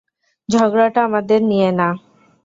[0.49, 1.89] ঝগড়াটা আমাদের নিয়ে না।